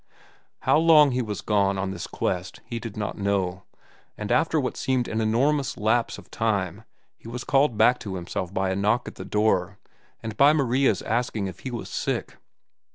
How 0.61 0.79
long 0.79 1.11
he 1.11 1.21
was 1.21 1.41
gone 1.41 1.77
on 1.77 1.91
this 1.91 2.07
quest 2.07 2.59
he 2.65 2.79
did 2.79 2.97
not 2.97 3.19
know, 3.19 3.65
but 4.17 4.31
after 4.31 4.59
what 4.59 4.75
seemed 4.75 5.07
an 5.07 5.21
enormous 5.21 5.77
lapse 5.77 6.17
of 6.17 6.31
time, 6.31 6.85
he 7.19 7.27
was 7.27 7.43
called 7.43 7.77
back 7.77 7.99
to 7.99 8.15
himself 8.15 8.51
by 8.51 8.71
a 8.71 8.75
knock 8.75 9.07
at 9.07 9.13
the 9.13 9.23
door, 9.25 9.77
and 10.23 10.35
by 10.35 10.53
Maria's 10.53 11.03
asking 11.03 11.45
if 11.45 11.59
he 11.59 11.69
was 11.69 11.87
sick. 11.91 12.37